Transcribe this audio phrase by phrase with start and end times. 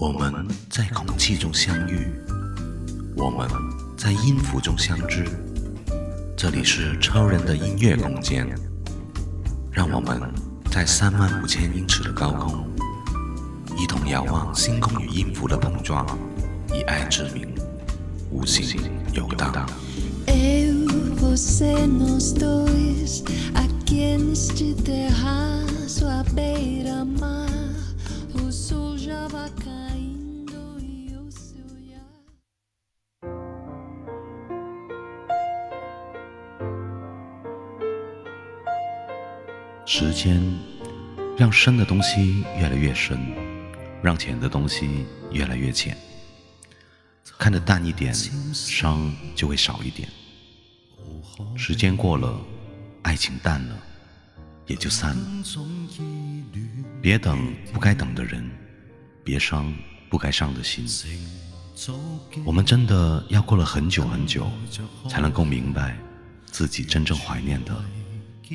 [0.00, 0.32] 我们
[0.70, 2.10] 在空气中相遇，
[3.18, 3.46] 我们
[3.98, 5.26] 在音符中相知。
[6.34, 8.48] 这里是超人的音乐空间，
[9.70, 10.18] 让我们
[10.72, 12.64] 在三万五千英尺的高空，
[13.76, 16.06] 一同遥望星空与音符的碰撞，
[16.72, 17.46] 以爱之名，
[18.32, 18.80] 无尽
[19.12, 19.66] 游荡。
[39.92, 40.40] 时间
[41.36, 43.18] 让深的东西越来越深，
[44.00, 45.96] 让浅的东西越来越浅。
[47.36, 50.08] 看得淡一点，伤就会少一点。
[51.56, 52.38] 时间过了，
[53.02, 53.76] 爱情淡了，
[54.68, 55.42] 也就散了。
[57.02, 58.48] 别等不该等的人，
[59.24, 59.74] 别伤
[60.08, 60.86] 不该伤的心。
[62.44, 64.48] 我们真的要过了很久很久，
[65.08, 65.98] 才能够明白
[66.46, 67.74] 自己真正怀念的。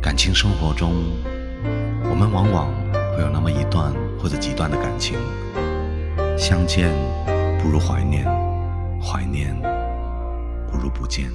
[0.02, 0.93] 感情生活中，
[2.11, 2.69] 我们往往
[3.17, 5.17] 会有那么一段或者几段的感情，
[6.37, 6.90] 相见
[7.62, 8.26] 不如怀念，
[9.00, 9.55] 怀念
[10.69, 11.31] 不如不见。